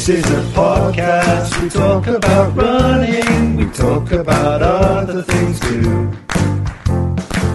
[0.00, 1.62] This is a podcast.
[1.62, 3.56] We talk about running.
[3.56, 6.10] We talk about other things too.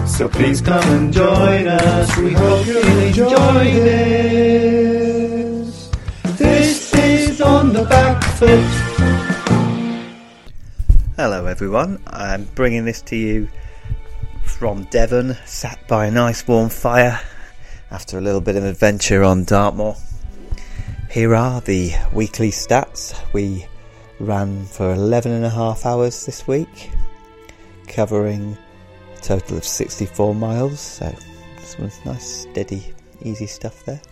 [0.06, 2.16] So please come and join us.
[2.18, 5.10] We hope you'll enjoy this.
[6.38, 8.64] This is on the back foot.
[11.16, 12.00] Hello, everyone.
[12.06, 13.48] I'm bringing this to you
[14.44, 17.20] from Devon, sat by a nice warm fire
[17.90, 19.96] after a little bit of adventure on Dartmoor.
[21.16, 23.18] Here are the weekly stats.
[23.32, 23.64] We
[24.20, 26.90] ran for 11 and a half hours this week,
[27.88, 28.58] covering
[29.16, 31.10] a total of 64 miles, so
[31.56, 34.02] this was nice, steady, easy stuff there.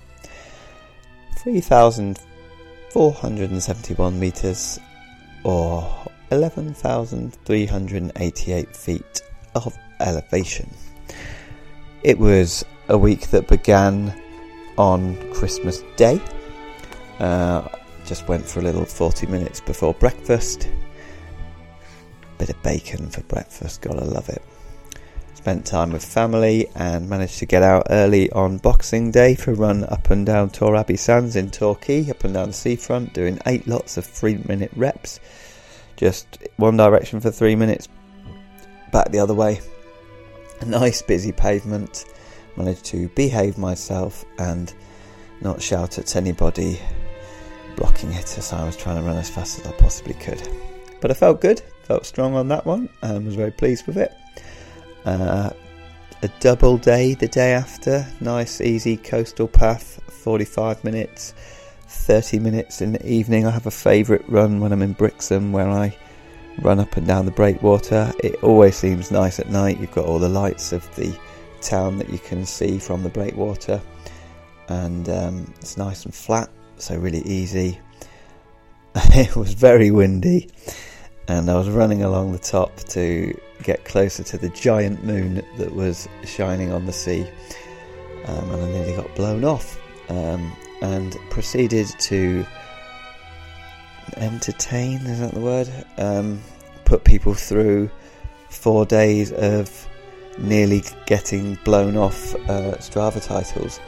[1.41, 4.80] 3,471 metres
[5.45, 5.87] or
[6.30, 9.23] 11,388 feet
[9.55, 10.71] of elevation.
[12.02, 14.18] It was a week that began
[14.79, 16.18] on Christmas Day.
[17.18, 17.68] Uh,
[18.04, 20.68] just went for a little 40 minutes before breakfast.
[22.38, 24.43] Bit of bacon for breakfast, gotta love it.
[25.34, 29.54] Spent time with family and managed to get out early on Boxing Day for a
[29.54, 33.38] run up and down Tor Abbey Sands in Torquay, up and down the seafront, doing
[33.46, 35.21] eight lots of three minute reps.
[35.96, 37.88] Just one direction for three minutes,
[38.90, 39.60] back the other way.
[40.60, 42.04] A nice busy pavement.
[42.56, 44.73] Managed to behave myself and
[45.40, 46.80] not shout at anybody
[47.77, 50.49] blocking it as I was trying to run as fast as I possibly could.
[51.01, 54.13] But I felt good, felt strong on that one, and was very pleased with it.
[55.05, 55.51] Uh,
[56.23, 61.35] a double day the day after, nice easy coastal path, 45 minutes,
[61.87, 63.47] 30 minutes in the evening.
[63.47, 65.97] I have a favourite run when I'm in Brixham where I
[66.62, 68.12] run up and down the breakwater.
[68.22, 69.81] It always seems nice at night.
[69.81, 71.15] You've got all the lights of the
[71.61, 73.81] town that you can see from the breakwater,
[74.69, 77.81] and um, it's nice and flat, so really easy.
[78.95, 80.49] it was very windy,
[81.29, 85.75] and I was running along the top to get closer to the giant moon that
[85.75, 87.27] was shining on the sea,
[88.27, 89.81] um, and I nearly got blown off.
[90.09, 92.45] Um, and proceeded to
[94.17, 95.69] entertain, is that the word?
[95.97, 96.43] Um,
[96.84, 97.91] put people through
[98.51, 99.89] four days of
[100.39, 103.81] nearly getting blown off uh, Strava titles.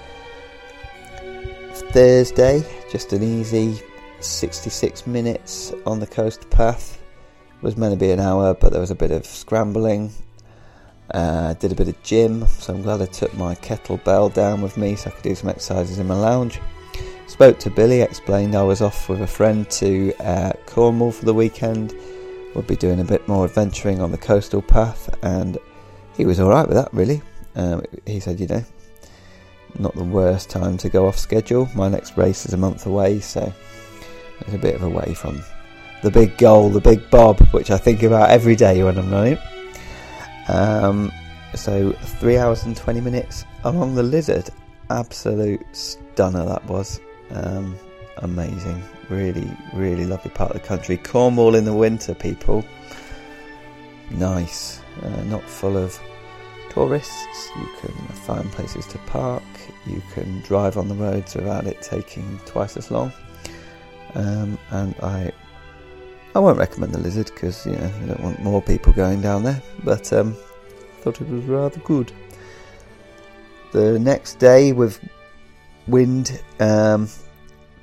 [1.97, 2.62] Thursday,
[2.93, 3.81] just an easy
[4.21, 7.03] 66 minutes on the coast path.
[7.62, 10.12] Was meant to be an hour, but there was a bit of scrambling.
[11.15, 14.77] Uh, did a bit of gym, so I'm glad I took my kettlebell down with
[14.77, 16.61] me so I could do some exercises in my lounge.
[17.29, 21.33] Spoke to Billy, explained I was off with a friend to uh, Cornwall for the
[21.33, 21.95] weekend.
[22.55, 25.57] We'll be doing a bit more adventuring on the coastal path, and
[26.15, 26.93] he was all right with that.
[26.93, 27.23] Really,
[27.55, 28.67] um, he said, you know,
[29.78, 31.69] not the worst time to go off schedule.
[31.75, 33.53] My next race is a month away, so
[34.41, 35.43] it's a bit of away from
[36.03, 39.38] the big goal, the big bob, which I think about every day when I'm running.
[40.49, 41.12] Um,
[41.54, 44.49] so three hours and twenty minutes along the Lizard,
[44.91, 47.00] absolute stunner that was.
[47.31, 47.77] Um,
[48.19, 50.97] amazing, really, really lovely part of the country.
[50.97, 52.65] Cornwall in the winter, people.
[54.10, 55.98] Nice, uh, not full of
[56.77, 57.51] tourists.
[57.57, 57.95] You can
[58.29, 59.43] find places to park.
[59.87, 63.11] You can drive on the roads without it taking twice as long.
[64.15, 65.33] Um, and I,
[66.35, 69.43] I won't recommend the Lizard because you know you don't want more people going down
[69.43, 69.63] there.
[69.85, 72.13] But um, I thought it was rather good.
[73.73, 75.01] The next day with
[75.87, 77.09] wind um,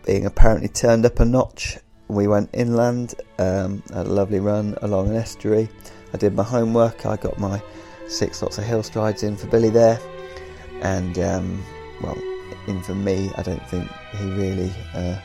[0.06, 1.80] being apparently turned up a notch.
[2.10, 5.68] We went inland, um, had a lovely run along an estuary.
[6.14, 7.08] I did my homework.
[7.08, 7.60] I got my
[8.08, 10.00] six lots of hill strides in for Billy there,
[10.82, 11.64] and um,
[12.02, 12.18] well,
[12.68, 13.32] in for me.
[13.38, 15.20] I don't think he really uh,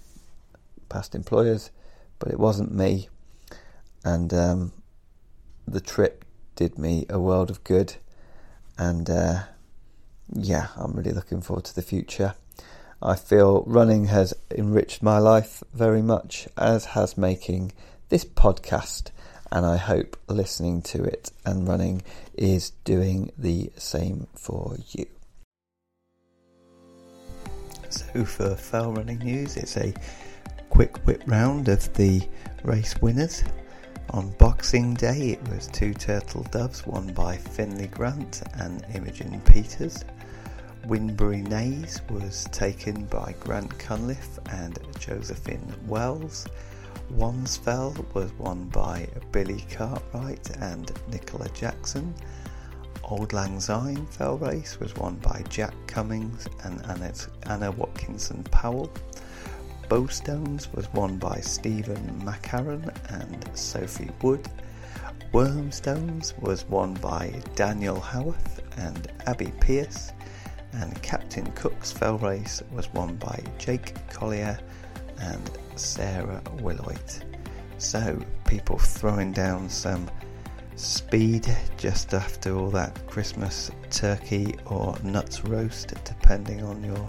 [0.89, 1.69] past employers,
[2.19, 3.09] but it wasn't me.
[4.06, 4.74] And um,
[5.68, 6.24] the trip
[6.56, 7.95] did me a world of good.
[8.77, 9.43] And uh,
[10.33, 12.35] yeah, I'm really looking forward to the future.
[13.01, 17.73] I feel running has enriched my life very much, as has making
[18.09, 19.11] this podcast,
[19.51, 22.01] and I hope listening to it and running
[22.33, 25.05] is doing the same for you.
[27.89, 29.93] So, for Fell Running News, it's a
[30.69, 32.21] quick whip round of the
[32.63, 33.43] race winners.
[34.13, 40.06] On Boxing Day, it was Two Turtle Doves, won by Finley Grant and Imogen Peters.
[40.86, 46.45] Winbury Nays was taken by Grant Cunliffe and Josephine Wells.
[47.12, 52.13] Wansfell was won by Billy Cartwright and Nicola Jackson.
[53.10, 56.86] Auld Lang Syne Fell Race was won by Jack Cummings and
[57.48, 58.92] Anna Watkinson Powell.
[59.89, 64.47] Bowstones was won by Stephen McCarron and Sophie Wood.
[65.31, 70.12] Wormstones was won by Daniel Howarth and Abby Pierce
[70.74, 74.57] and Captain Cook's fell race was won by Jake Collier
[75.19, 77.24] and Sarah Willoit.
[77.77, 80.09] So, people throwing down some
[80.75, 81.47] speed
[81.77, 87.07] just after all that Christmas turkey or nuts roast, depending on your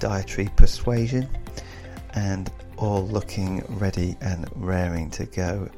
[0.00, 1.28] dietary persuasion,
[2.14, 5.68] and all looking ready and raring to go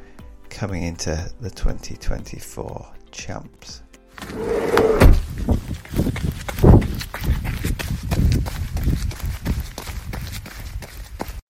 [0.48, 1.10] coming into
[1.40, 3.82] the 2024 champs.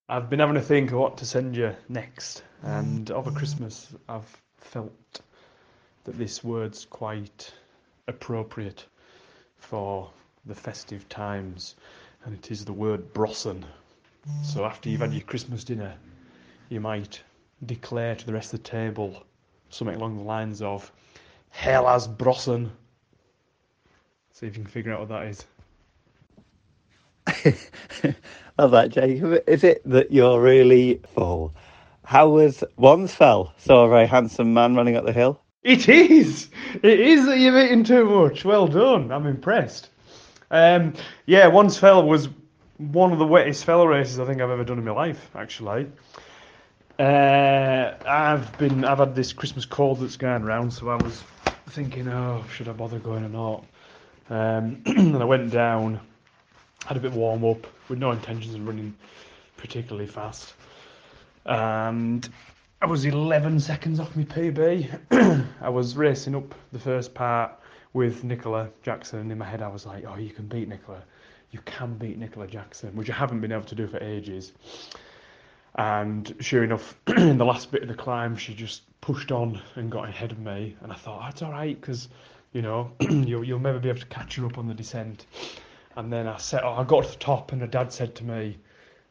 [0.09, 4.41] I've been having a think of what to send you next, and over Christmas, I've
[4.57, 5.21] felt
[6.05, 7.53] that this word's quite
[8.07, 8.87] appropriate
[9.59, 10.09] for
[10.47, 11.75] the festive times,
[12.25, 13.65] and it is the word brosson.
[14.43, 15.95] So after you've had your Christmas dinner,
[16.69, 17.21] you might
[17.65, 19.25] declare to the rest of the table
[19.71, 20.91] something along the lines of
[21.51, 22.71] "Hell has brosson."
[24.33, 25.45] See if you can figure out what that is.
[28.59, 29.43] Love that, Jacob.
[29.47, 31.55] Is it that you're really full?
[32.05, 33.53] How was Wansfell?
[33.59, 35.41] Saw a very handsome man running up the hill.
[35.63, 36.49] It is.
[36.83, 38.45] It is that you've eaten too much.
[38.45, 39.11] Well done.
[39.11, 39.91] I'm impressed.
[40.51, 40.95] Um,
[41.27, 42.29] yeah, Wansfell was
[42.79, 45.31] one of the wettest fell races I think I've ever done in my life.
[45.35, 45.91] Actually,
[46.99, 51.23] uh, I've been I've had this Christmas cold that's going around, so I was
[51.69, 53.65] thinking, oh, should I bother going or not?
[54.29, 56.01] Um, and I went down
[56.87, 58.95] had a bit of warm up with no intentions of running
[59.57, 60.55] particularly fast.
[61.45, 62.29] And
[62.81, 65.47] I was 11 seconds off my PB.
[65.61, 67.53] I was racing up the first part
[67.93, 71.03] with Nicola Jackson, and in my head I was like, oh, you can beat Nicola.
[71.51, 74.53] You can beat Nicola Jackson, which I haven't been able to do for ages.
[75.77, 79.91] And sure enough, in the last bit of the climb, she just pushed on and
[79.91, 80.77] got ahead of me.
[80.81, 82.09] And I thought, that's all right, because,
[82.53, 85.27] you know, you'll, you'll never be able to catch her up on the descent.
[85.97, 88.59] And then I oh, I got to the top, and the dad said to me,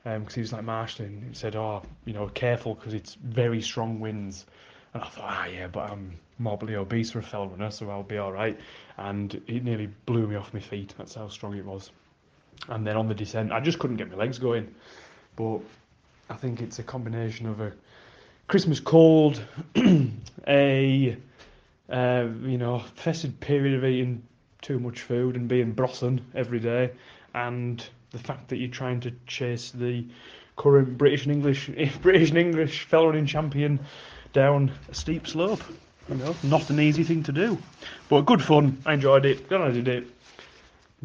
[0.04, 3.60] because um, he was like marshalling, he said, "Oh, you know, careful because it's very
[3.60, 4.46] strong winds."
[4.94, 8.04] And I thought, ah, yeah, but I'm morbidly obese for a fell runner, so I'll
[8.04, 8.58] be all right.
[8.98, 10.94] And it nearly blew me off my feet.
[10.98, 11.92] That's how strong it was.
[12.70, 14.74] And then on the descent, I just couldn't get my legs going.
[15.36, 15.60] But
[16.30, 17.72] I think it's a combination of a
[18.48, 19.42] Christmas cold,
[20.48, 21.18] a
[21.90, 24.24] uh, you know festive period of eating
[24.62, 26.92] too much food and being brosson every day,
[27.34, 30.06] and the fact that you're trying to chase the
[30.56, 31.70] current British and English
[32.02, 33.80] British and English fell running champion
[34.34, 35.64] down a steep slope.
[36.10, 37.58] You know, not an easy thing to do,
[38.10, 38.78] but good fun.
[38.86, 39.50] I enjoyed it.
[39.50, 40.08] Glad I did it.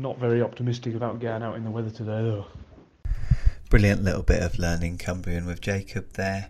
[0.01, 2.47] Not very optimistic about getting out in the weather today, though.
[3.69, 6.49] Brilliant little bit of learning Cumbrian with Jacob there.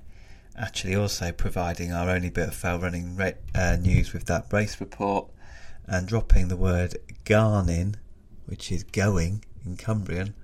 [0.56, 3.20] Actually, also providing our only bit of fell running
[3.52, 5.26] uh, news with that race report
[5.88, 7.96] and dropping the word garnin,
[8.46, 10.34] which is going in Cumbrian,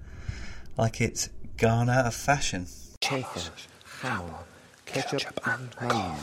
[0.76, 2.66] like it's gone out of fashion.
[3.00, 3.52] Chafer,
[4.00, 4.44] hamel,
[4.84, 6.16] ketchup and mayo.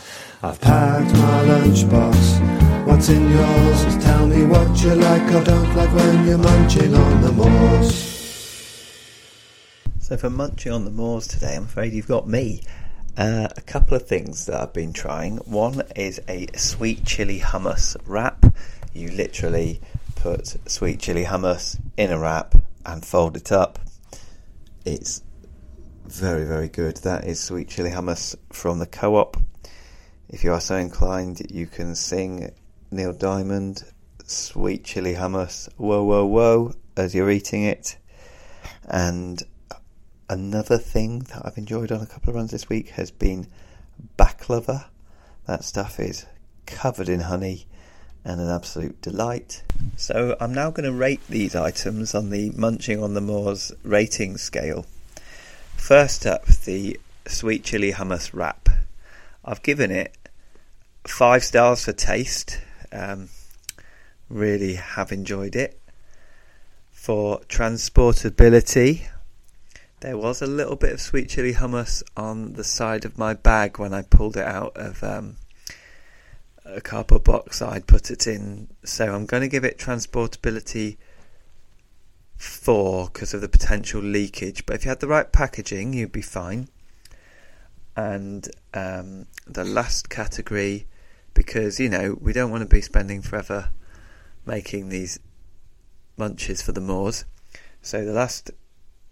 [0.44, 2.63] I've packed my lunchbox.
[2.94, 4.04] What's in yours?
[4.04, 5.24] Tell me what you like.
[5.24, 7.96] I don't like when you're munching on the moors.
[10.00, 12.62] So for munching on the moors today, I'm afraid you've got me.
[13.18, 15.38] Uh, a couple of things that I've been trying.
[15.38, 18.46] One is a sweet chili hummus wrap.
[18.94, 19.82] You literally
[20.16, 22.54] put sweet chili hummus in a wrap
[22.86, 23.80] and fold it up.
[24.86, 25.24] It's
[26.06, 26.98] very, very good.
[26.98, 29.38] That is sweet chili hummus from the co op.
[30.30, 32.52] If you are so inclined, you can sing
[32.94, 33.84] Neil Diamond,
[34.26, 37.98] Sweet Chili Hummus, Whoa, Whoa, Whoa, as you're eating it.
[38.88, 39.42] And
[40.30, 43.48] another thing that I've enjoyed on a couple of runs this week has been
[44.18, 44.86] baklava.
[45.46, 46.26] That stuff is
[46.66, 47.66] covered in honey
[48.24, 49.64] and an absolute delight.
[49.98, 54.38] So I'm now going to rate these items on the Munching on the Moors rating
[54.38, 54.86] scale.
[55.76, 58.70] First up, the sweet chili hummus wrap.
[59.44, 60.16] I've given it
[61.06, 62.62] five stars for taste.
[62.94, 63.30] Um,
[64.30, 65.80] really have enjoyed it.
[66.92, 69.08] For transportability,
[70.00, 73.80] there was a little bit of sweet chili hummus on the side of my bag
[73.80, 75.38] when I pulled it out of um,
[76.66, 78.68] a cardboard box I'd put it in.
[78.84, 80.98] So I'm going to give it transportability
[82.38, 84.66] four because of the potential leakage.
[84.66, 86.68] But if you had the right packaging, you'd be fine.
[87.96, 90.88] And um, the last category,
[91.34, 93.70] because you know we don't want to be spending forever
[94.46, 95.20] making these
[96.18, 97.26] munches for the moors.
[97.82, 98.52] So the last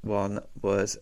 [0.02, 0.98] one was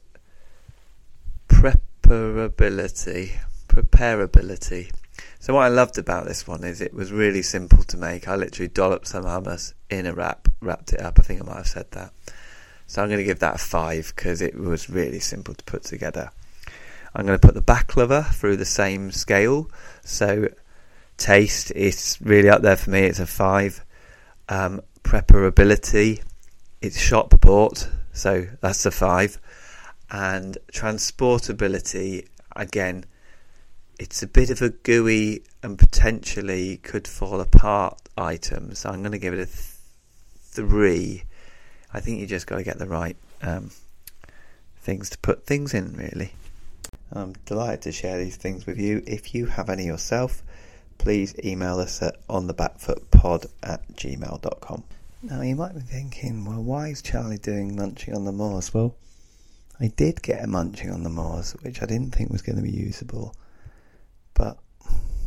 [1.48, 3.38] preparability.
[3.68, 4.92] Preparability.
[5.40, 8.28] So what I loved about this one is it was really simple to make.
[8.28, 11.20] I literally dolloped some hummus in a wrap, wrapped it up.
[11.20, 12.14] I think I might have said that.
[12.88, 15.84] So I'm going to give that a five because it was really simple to put
[15.84, 16.32] together.
[17.14, 19.70] I'm going to put the baklava through the same scale.
[20.04, 20.50] So
[21.20, 23.02] taste is really up there for me.
[23.02, 23.86] It's a five.
[24.48, 26.24] Um, preparability,
[26.82, 29.38] it's shop bought, so that's a five.
[30.10, 33.06] And transportability, again,
[34.00, 38.74] it's a bit of a gooey and potentially could fall apart item.
[38.74, 39.76] So I'm going to give it a th-
[40.40, 41.24] three.
[41.94, 43.72] I think you just got to get the right um,
[44.82, 46.34] things to put things in, really.
[47.12, 49.04] I'm delighted to share these things with you.
[49.06, 50.44] If you have any yourself,
[51.00, 54.84] please email us at onthebackfootpod at gmail.com.
[55.24, 58.74] Now, you might be thinking, well, why is Charlie doing munching on the moors?
[58.74, 58.96] Well,
[59.80, 62.62] I did get a munching on the moors, which I didn't think was going to
[62.62, 63.34] be usable.
[64.34, 64.58] But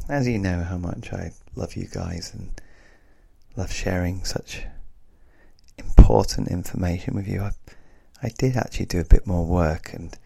[0.08, 2.52] as you know how much I love you guys and
[3.56, 4.64] love sharing such
[5.78, 7.50] important information with you, I,
[8.22, 10.16] I did actually do a bit more work and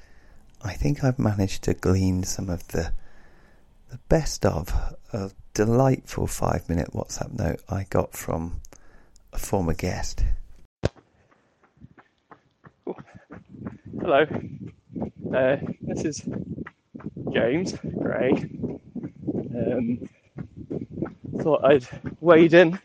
[0.64, 2.92] I think I've managed to glean some of the
[3.90, 4.72] the best of
[5.12, 8.60] a delightful five minute WhatsApp note I got from
[9.32, 10.24] a former guest.
[14.00, 14.24] Hello,
[15.34, 16.28] uh, this is
[17.32, 18.32] James Gray.
[19.54, 20.08] Um,
[21.38, 21.86] thought I'd
[22.20, 22.78] wade in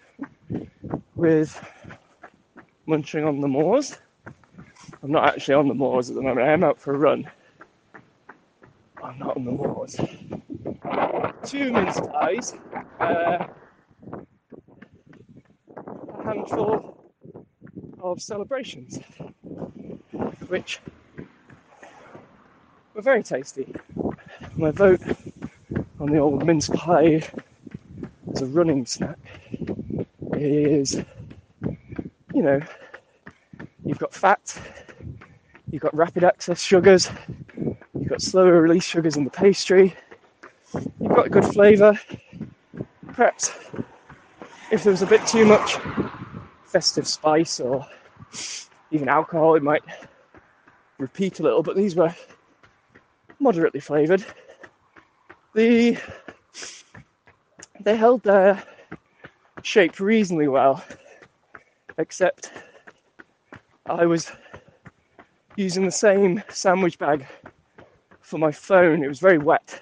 [1.16, 1.64] with
[2.86, 3.98] munching on the moors.
[5.04, 6.48] I'm not actually on the moors at the moment.
[6.48, 7.30] I am out for a run.
[9.04, 10.00] I'm not on the moors.
[11.46, 12.54] Two mince pies,
[13.00, 13.48] uh,
[15.78, 17.14] a handful
[18.00, 19.00] of celebrations,
[20.48, 20.80] which
[22.94, 23.74] were very tasty.
[24.56, 25.02] My vote
[26.00, 27.24] on the old mince pie
[28.34, 29.18] as a running snack
[30.34, 30.96] is,
[32.34, 32.62] you know,
[33.84, 34.56] you've got fat,
[35.72, 37.10] you've got rapid access sugars,
[37.98, 39.96] you've got slower release sugars in the pastry,
[41.16, 42.00] got good flavour.
[43.08, 43.52] Perhaps
[44.72, 45.78] if there was a bit too much
[46.66, 47.86] festive spice or
[48.92, 49.84] even alcohol, it might
[50.98, 52.14] repeat a little, but these were
[53.40, 54.26] moderately flavoured.
[55.54, 55.98] The
[57.82, 58.64] they held their
[59.64, 60.84] shape reasonably well,
[61.98, 62.52] except
[63.86, 64.32] I was
[65.56, 67.26] using the same sandwich bag
[68.22, 69.04] for my phone.
[69.04, 69.82] It was very wet.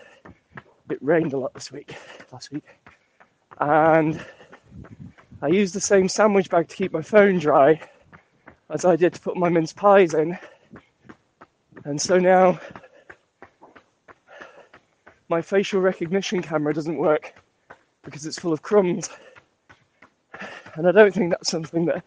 [0.89, 1.96] It rained a lot this week,
[2.31, 2.65] last week,
[3.60, 4.24] and
[5.41, 7.79] I used the same sandwich bag to keep my phone dry
[8.69, 10.38] as I did to put my mince pies in.
[11.86, 12.60] And so now
[15.29, 17.34] my facial recognition camera doesn't work
[18.03, 19.10] because it's full of crumbs.
[20.75, 22.03] And I don't think that's something that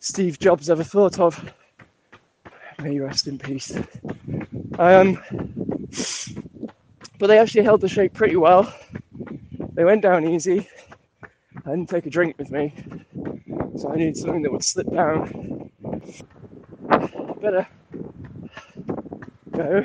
[0.00, 1.52] Steve Jobs ever thought of.
[2.82, 3.72] May you rest in peace.
[4.78, 5.22] Um,
[7.20, 8.74] but they actually held the shape pretty well.
[9.74, 10.68] They went down easy.
[11.64, 12.74] I didn't take a drink with me,
[13.76, 15.70] so I needed something that would slip down.
[17.40, 17.66] Better
[19.60, 19.84] go.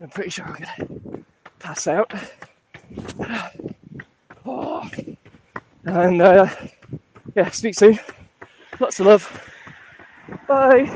[0.00, 1.24] I'm pretty sure I'm gonna
[1.58, 2.12] pass out.
[4.46, 4.88] Oh.
[5.84, 6.48] And uh,
[7.34, 7.98] yeah, speak soon.
[8.78, 9.50] Lots of love.
[10.46, 10.86] Bye.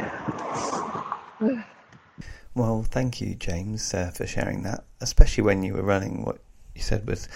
[2.55, 6.39] Well, thank you, James, uh, for sharing that, especially when you were running what
[6.75, 7.29] you said was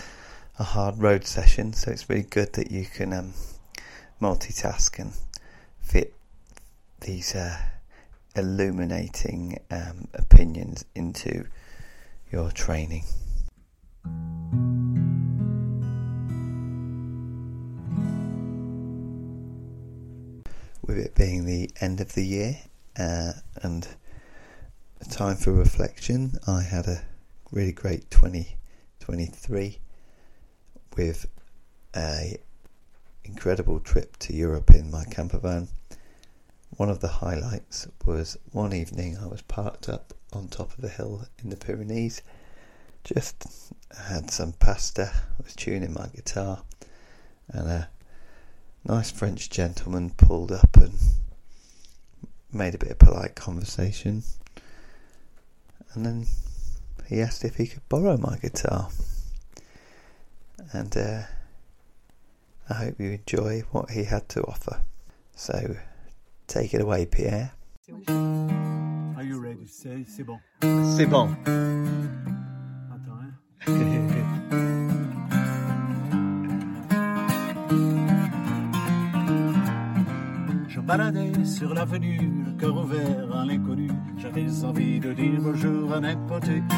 [0.58, 1.74] a hard road session.
[1.74, 3.34] So it's really good that you can um,
[4.20, 5.12] multitask and
[5.78, 6.14] fit
[7.00, 7.58] these uh,
[8.34, 11.46] illuminating um, opinions into
[12.32, 13.04] your training.
[20.86, 22.56] With it being the end of the year
[22.98, 23.32] uh,
[23.62, 23.86] and
[25.00, 27.02] a time for reflection, I had a
[27.50, 29.78] really great 2023
[30.96, 31.26] with
[31.96, 32.38] a
[33.24, 35.68] incredible trip to Europe in my camper van.
[36.76, 40.88] One of the highlights was one evening I was parked up on top of a
[40.88, 42.20] hill in the Pyrenees.
[43.02, 43.46] Just
[43.96, 45.10] had some pasta,
[45.42, 46.62] was tuning my guitar,
[47.48, 47.88] and a
[48.84, 50.92] nice French gentleman pulled up and
[52.52, 54.22] made a bit of polite conversation.
[55.94, 56.26] And then
[57.08, 58.88] he asked if he could borrow my guitar.
[60.72, 61.22] And uh,
[62.68, 64.82] I hope you enjoy what he had to offer.
[65.34, 65.76] So
[66.46, 67.52] take it away, Pierre.
[68.08, 69.66] Are you ready?
[69.66, 70.38] C'est, c'est bon.
[70.96, 71.34] C'est bon.
[72.92, 73.20] Attends,
[73.66, 74.34] hein.
[80.98, 83.88] baladais sur l'avenue, le cœur ouvert à l'inconnu.
[84.16, 86.76] J'avais envie de dire bonjour à n'importe qui.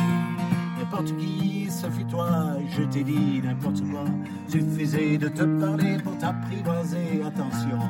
[0.78, 4.04] N'importe qui, ce fut toi, je t'ai dit n'importe quoi.
[4.48, 7.22] Suffisait de te parler pour t'apprivoiser.
[7.26, 7.80] Attention,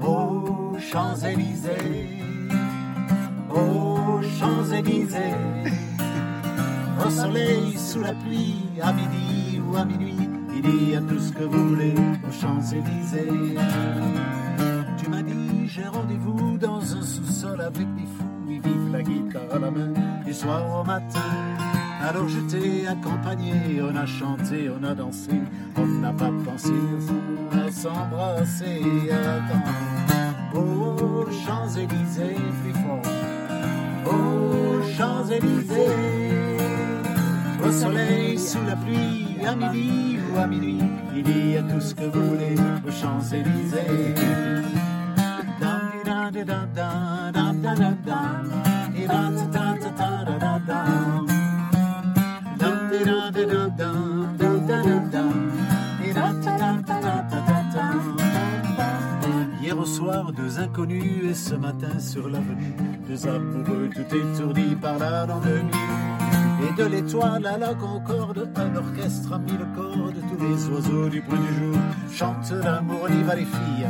[0.00, 2.22] aux Champs-Élysées,
[3.50, 5.36] aux Champs-Élysées.
[7.04, 10.16] Au soleil, sous la pluie, à midi ou à minuit,
[10.54, 11.92] il y a tout ce que vous voulez
[12.26, 13.58] aux Champs-Élysées.
[15.74, 19.92] J'ai rendez-vous dans un sous-sol avec des fous, ils vivent la guitare à la main,
[20.24, 21.18] du soir au matin.
[22.00, 25.32] Alors je t'ai accompagné, on a chanté, on a dansé,
[25.76, 26.70] on n'a pas pensé
[27.52, 28.82] à s'embrasser.
[29.10, 33.02] Attends, aux Champs-Élysées, plus fort,
[34.14, 35.88] aux Champs-Élysées.
[37.66, 40.78] Au soleil, sous la pluie, à midi ou à minuit,
[41.16, 42.54] il y a tout ce que vous voulez
[42.86, 44.14] aux Champs-Élysées.
[59.62, 62.74] Hier au soir, deux inconnus, et ce matin sur l'avenue,
[63.08, 66.13] deux amoureux tout étourdis par la nuit.
[66.76, 71.08] De l'étoile à la concorde, un orchestre a mis le corps de tous les oiseaux
[71.08, 71.76] du point du jour.
[72.12, 73.86] Chante l'amour, y va les filles.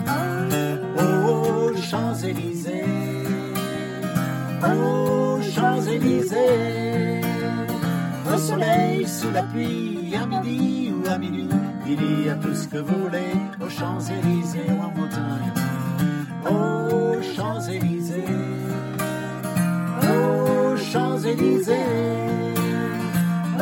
[0.98, 2.84] Oh, aux Champs-Élysées,
[4.62, 7.20] aux Champs-Élysées.
[8.32, 11.48] Au soleil, sous la pluie, à midi ou à minuit,
[11.86, 13.32] il y a tout ce que vous voulez
[13.64, 15.52] aux Champs-Élysées ou en montagne.
[16.50, 18.24] Aux Champs-Élysées,
[20.02, 22.23] aux Champs-Élysées.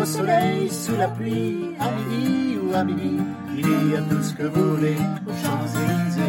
[0.02, 3.20] Au soleil, sous la pluie, à midi ou à minuit,
[3.56, 4.96] il y a tout ce que vous voulez
[5.28, 6.22] aux Champs-Élysées.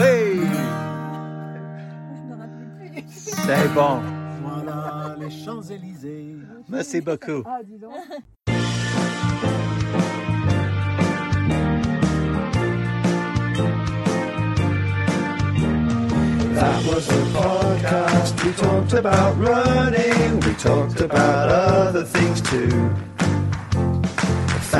[0.00, 0.40] Hey!
[3.10, 4.00] C'est bon.
[4.42, 6.36] Voilà les Champs-Élysées.
[6.70, 7.42] Merci beaucoup.
[16.54, 18.44] That was the podcast.
[18.44, 20.40] We talked about running.
[20.40, 22.90] We talked about other things too.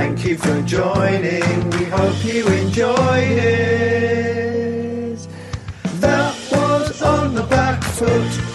[0.01, 1.71] Thank you for joining.
[1.73, 5.29] We hope you enjoyed it.
[6.01, 8.50] That was on the back foot.